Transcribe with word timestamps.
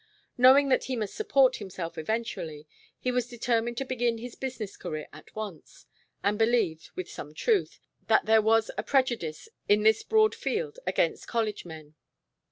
Knowing 0.35 0.69
that 0.69 0.85
he 0.85 0.95
must 0.95 1.13
support 1.13 1.57
himself 1.57 1.95
eventually, 1.95 2.65
he 2.97 3.11
was 3.11 3.27
determined 3.27 3.77
to 3.77 3.85
begin 3.85 4.17
his 4.17 4.33
business 4.33 4.75
career 4.75 5.07
at 5.13 5.35
once, 5.35 5.85
and 6.23 6.39
believed, 6.39 6.89
with 6.95 7.07
some 7.07 7.35
truth, 7.35 7.79
that 8.07 8.25
there 8.25 8.41
was 8.41 8.71
a 8.79 8.81
prejudice 8.81 9.47
in 9.69 9.83
this 9.83 10.01
broad 10.01 10.33
field 10.33 10.79
against 10.87 11.27
college 11.27 11.65
men. 11.65 11.93